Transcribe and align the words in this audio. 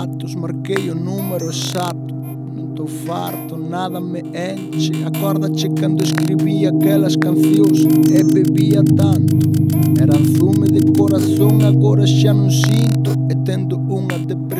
status, 0.00 0.34
marquei 0.34 0.90
o 0.90 0.94
número 0.94 1.50
exato. 1.50 2.14
Non 2.14 2.70
estou 2.70 2.86
farto, 2.86 3.56
nada 3.58 4.00
me 4.00 4.20
enche. 4.32 4.92
Acordache 5.04 5.68
cando 5.74 6.02
escribí 6.02 6.64
aquelas 6.66 7.16
cancións 7.16 7.84
e 8.08 8.24
bebía 8.24 8.82
tanto. 8.82 9.36
Era 10.00 10.16
zume 10.36 10.68
de 10.68 10.80
corazón, 10.96 11.62
agora 11.64 12.06
xa 12.06 12.32
non 12.32 12.50
sinto. 12.50 13.12
E 13.28 13.34
tendo 13.44 13.78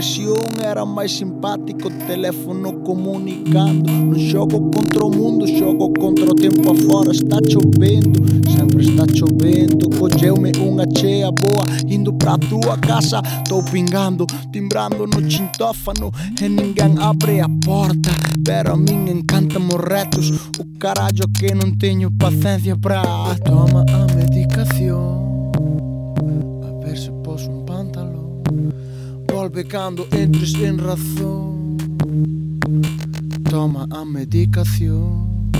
depresión 0.00 0.48
era 0.64 0.86
máis 0.86 1.12
simpático 1.12 1.90
Teléfono 2.06 2.80
comunicando. 2.80 3.84
Non 3.92 4.16
xogo 4.16 4.72
contra 4.72 5.04
o 5.04 5.10
mundo, 5.12 5.44
xogo 5.44 5.92
contra 5.92 6.24
o 6.24 6.34
tempo 6.34 6.72
afora 6.72 7.12
Está 7.12 7.36
chovendo, 7.44 8.24
sempre 8.48 8.80
está 8.88 9.04
chovendo 9.12 9.92
Colleume 9.92 10.52
unha 10.56 10.88
chea 10.96 11.28
boa 11.28 11.64
Indo 11.84 12.14
pra 12.14 12.38
tua 12.38 12.78
casa. 12.78 13.20
Tô 13.44 13.62
pingando, 13.62 14.24
timbrando 14.50 15.06
no 15.06 15.20
chintófano. 15.28 16.10
E 16.40 16.48
ninguén 16.48 16.96
abre 16.98 17.44
a 17.44 17.48
porta 17.60 18.10
Pero 18.42 18.72
a 18.72 18.76
min 18.76 19.04
encantan 19.08 19.68
os 19.68 19.84
retos. 19.84 20.32
O 20.56 20.64
carallo 20.80 21.28
que 21.36 21.52
non 21.52 21.76
teño 21.76 22.08
paciencia 22.16 22.72
pra 22.72 23.04
Toma, 23.44 23.84
ama 23.84 24.09
resolve 29.50 29.64
cando 29.64 30.06
entres 30.12 30.54
en 30.54 30.78
razón. 30.78 31.76
Toma 33.50 33.86
a 33.90 34.04
medicación. 34.04 35.50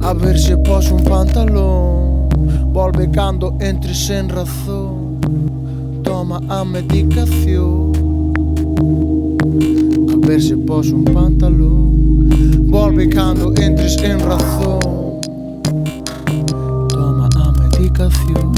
A 0.00 0.14
ver 0.14 0.38
se 0.38 0.56
pos 0.56 0.90
un 0.92 1.02
pantalón. 1.02 2.28
Volve 2.72 3.10
cando 3.10 3.56
entres 3.60 4.10
en 4.10 4.28
razón. 4.28 5.20
Toma 6.04 6.40
a 6.48 6.64
medicación. 6.64 7.92
A 10.12 10.26
ver 10.26 10.40
se 10.40 10.56
pos 10.56 10.90
un 10.90 11.04
pantalón. 11.04 12.28
Volve 12.70 13.08
cando 13.08 13.52
entres 13.56 13.96
en 14.02 14.20
razón. 14.20 15.20
Toma 16.88 17.28
a 17.36 17.52
medicación. 17.52 18.52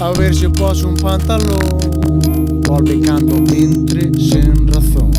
A 0.00 0.10
ver 0.12 0.34
se 0.34 0.48
pos 0.50 0.84
un 0.84 0.94
pantalón 0.96 2.45
volve 2.66 2.98
cando 3.00 3.36
entre 3.54 4.10
sen 4.18 4.66
razón. 4.66 5.10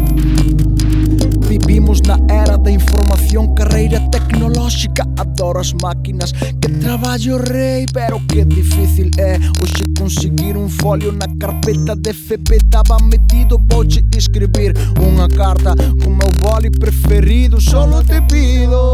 Vivimos 1.47 2.01
na 2.01 2.17
era 2.29 2.57
da 2.57 2.69
información, 2.69 3.55
carreira 3.55 3.99
tecnolóxica. 4.11 5.07
Adoro 5.17 5.59
as 5.59 5.73
máquinas, 5.81 6.33
que 6.33 6.69
traballo 6.69 7.37
rei 7.37 7.85
Pero 7.93 8.19
que 8.27 8.43
difícil 8.45 9.09
é 9.17 9.39
hoxe 9.61 9.83
conseguir 9.97 10.57
un 10.57 10.69
folio 10.69 11.11
Na 11.11 11.27
carpeta 11.39 11.95
de 11.95 12.11
FP 12.11 12.59
taba 12.69 12.97
metido 12.99 13.57
Vouche 13.57 14.03
escribir 14.15 14.73
unha 14.99 15.27
carta 15.27 15.75
con 16.03 16.17
meu 16.17 16.31
boli 16.39 16.69
preferido. 16.69 17.61
Solo 17.61 18.03
te 18.03 18.21
pido 18.23 18.86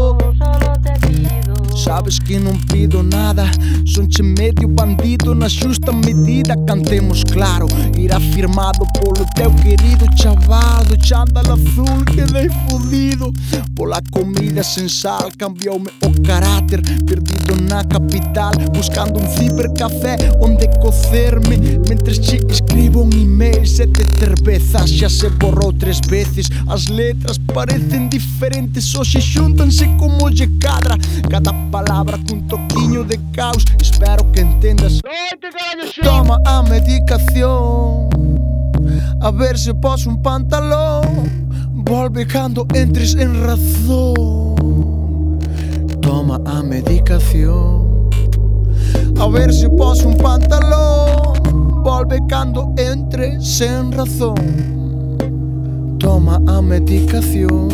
Sabes 1.84 2.18
que 2.18 2.38
non 2.38 2.56
pido 2.72 3.02
nada. 3.02 3.44
Medio 4.22 4.66
bandido 4.68 5.34
na 5.34 5.48
xusta 5.48 5.92
medida 5.92 6.56
Cantemos 6.66 7.22
claro. 7.24 7.66
Irá 7.98 8.18
firmado 8.18 8.86
polo 8.98 9.24
teu 9.34 9.50
querido 9.62 10.06
chaval 10.16 10.84
Do 10.84 10.96
chándal 10.96 11.52
azul 11.52 12.04
Quedei 12.04 12.48
fudido. 12.66 13.32
Pola 13.76 14.00
comida 14.10 14.62
sen 14.62 14.88
sal 14.88 15.30
Cambioume 15.36 15.90
o 16.04 16.10
carácter 16.22 16.80
Perdido 17.04 17.54
na 17.68 17.84
capital 17.84 18.52
Buscando 18.72 19.20
un 19.20 19.28
cibercafé 19.28 20.16
Onde 20.40 20.68
cocerme. 20.80 21.56
Mentres 21.88 22.18
che 22.18 22.40
escribo 22.48 22.93
tomei 23.44 23.66
sete 23.66 24.02
cervezas 24.18 24.90
Xa 24.90 25.08
se 25.08 25.28
borrou 25.28 25.72
tres 25.72 26.00
veces. 26.08 26.48
As 26.68 26.86
letras 26.86 27.38
parecen 27.52 28.08
diferentes 28.08 28.94
Hoxe 28.94 29.20
xuntanse 29.20 29.86
como 29.98 30.30
lle 30.30 30.48
cadra. 30.60 30.96
Cada 31.28 31.52
palabra 31.70 32.18
cun 32.28 32.42
toquiño 32.42 33.04
de 33.04 33.18
caos 33.32 33.64
Espero 33.80 34.24
que 34.32 34.40
entendas. 34.40 35.00
Toma 36.02 36.40
a 36.46 36.62
medicación 36.62 38.08
A 39.20 39.30
ver 39.30 39.58
se 39.58 39.74
pos 39.74 40.06
un 40.06 40.22
pantalón. 40.22 41.44
Volve 41.74 42.26
cando 42.26 42.66
entres 42.74 43.14
en 43.14 43.42
razón. 43.44 45.38
Toma 46.00 46.40
a 46.46 46.62
medicación 46.62 48.08
A 49.20 49.28
ver 49.28 49.52
se 49.52 49.68
pos 49.68 50.02
un 50.04 50.16
pantalón 50.16 51.03
volve 51.84 52.18
cando 52.26 52.72
entre 52.78 53.38
sen 53.40 53.92
razón. 53.92 54.34
Toma 55.98 56.40
a 56.46 56.62
medicación 56.62 57.68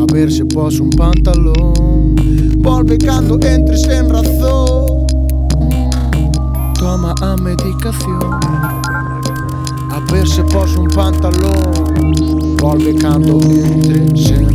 A 0.00 0.12
ver 0.12 0.32
se 0.32 0.44
pos 0.46 0.80
un 0.80 0.90
pantalón. 0.90 2.16
Volve 2.58 2.96
cando 2.96 3.38
entre 3.46 3.76
sen 3.76 4.08
razón. 4.08 5.06
Toma 6.78 7.14
a 7.20 7.36
medicación 7.36 8.40
A 9.90 10.00
ver 10.10 10.26
se 10.26 10.42
pos 10.44 10.76
un 10.76 10.88
pantalón. 10.88 12.56
Volve 12.58 12.94
cando 12.94 13.38
entre 13.42 14.16
sen 14.16 14.44
razón 14.44 14.45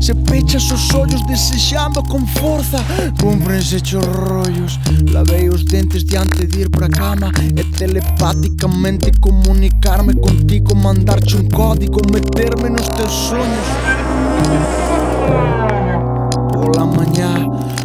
Se 0.00 0.14
pechas 0.14 0.70
os 0.70 0.94
ollos 0.94 1.24
desexando 1.26 2.02
con 2.04 2.26
forza 2.26 2.78
Cumprense 3.20 3.80
chos 3.80 4.04
rollos 4.04 4.78
Lavei 5.12 5.48
os 5.48 5.64
dentes 5.64 6.04
diante 6.04 6.46
de 6.46 6.60
ir 6.62 6.70
pra 6.70 6.88
cama. 6.88 7.30
E 7.56 7.64
telepáticamente 7.78 9.12
comunicarme 9.20 10.14
contigo 10.14 10.74
Mandarche 10.74 11.36
un 11.36 11.48
código, 11.48 12.00
meterme 12.12 12.70
nos 12.70 12.88
teus 12.88 13.12
sonhos 13.12 13.66
Pola 16.52 16.86
mañá 16.86 17.34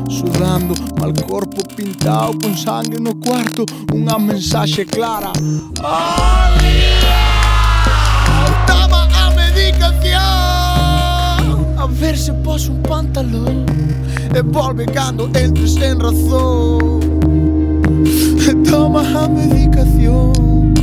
sudando 0.10 0.74
Mal 1.00 1.14
corpo 1.26 1.62
pintado 1.76 2.38
con 2.40 2.56
sangue 2.56 3.00
no 3.00 3.16
cuarto 3.16 3.66
Unha 3.94 4.18
mensaxe 4.20 4.86
clara. 4.86 5.32
Olvidao 5.80 7.26
Toma 8.66 9.08
a 9.14 9.32
medicación 9.36 10.45
ver 12.06 12.18
se 12.20 12.34
poso 12.34 12.72
un 12.72 12.84
pantalón 12.84 13.66
E 14.36 14.42
volve 14.42 14.86
cando 14.86 15.26
entres 15.34 15.76
en 15.78 16.00
razón. 16.00 17.00
E 18.50 18.54
toma 18.70 19.02
a 19.24 19.28
medicación 19.28 20.74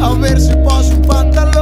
A 0.00 0.14
ver 0.14 0.40
se 0.40 0.56
poso 0.58 0.94
un 0.94 1.02
pantalón. 1.02 1.61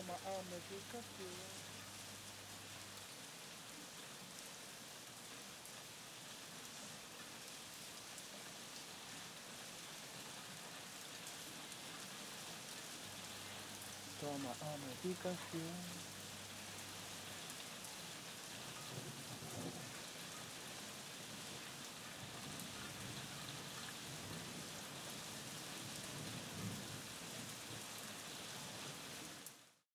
Mama 0.00 0.18
alma 0.24 0.56
fica 0.66 0.98
pura. 1.18 1.46
Toma 14.20 14.56
alma 14.62 14.88
fica. 15.02 16.09